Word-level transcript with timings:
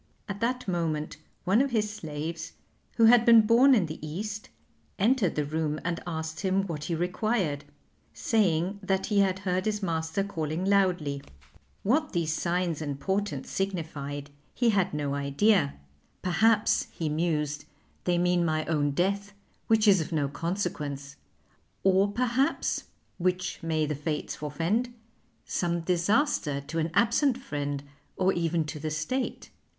At 0.27 0.39
that 0.39 0.67
moment 0.67 1.17
one 1.43 1.61
of 1.61 1.69
his 1.69 1.87
slaves, 1.93 2.53
who 2.97 3.05
had 3.05 3.23
been 3.23 3.41
born 3.45 3.75
in 3.75 3.85
the 3.85 3.99
East, 4.03 4.49
entered 4.97 5.35
the 5.35 5.45
room 5.45 5.79
and 5.85 6.01
asked 6.07 6.39
him 6.39 6.65
what 6.65 6.85
he 6.85 6.95
required, 6.95 7.65
saying 8.11 8.79
that 8.81 9.05
he 9.05 9.19
had 9.19 9.37
heard 9.45 9.65
his 9.65 9.83
master 9.83 10.23
calling 10.23 10.65
loudly. 10.65 11.21
What 11.83 12.13
these 12.13 12.33
signs 12.33 12.81
and 12.81 12.99
portents 12.99 13.51
signified 13.51 14.31
he 14.55 14.71
had 14.71 14.91
no 14.91 15.13
idea; 15.13 15.75
perhaps, 16.23 16.87
he 16.91 17.07
mused, 17.07 17.65
they 18.05 18.17
mean 18.17 18.43
my 18.43 18.65
own 18.65 18.93
death, 18.93 19.33
which 19.67 19.87
is 19.87 20.01
of 20.01 20.11
no 20.11 20.27
consequence; 20.27 21.15
or 21.83 22.11
perhaps 22.11 22.85
which 23.19 23.61
may 23.61 23.85
the 23.85 23.93
Fates 23.93 24.35
forfend 24.35 24.91
some 25.45 25.81
disaster 25.81 26.59
to 26.61 26.79
an 26.79 26.89
absent 26.95 27.37
friend 27.37 27.83
or 28.17 28.33
even 28.33 28.65
to 28.65 28.79
the 28.79 28.89
State. 28.89 29.51